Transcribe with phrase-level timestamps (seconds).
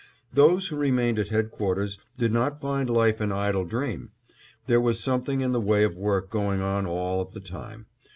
[0.33, 4.09] Those who remained at headquarters did not find life an idle dream.
[4.65, 7.85] There was something in the way of work going on all of the time.